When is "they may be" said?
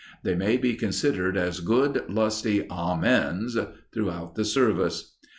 0.23-0.73